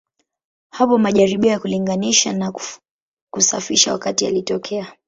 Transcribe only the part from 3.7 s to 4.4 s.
wakati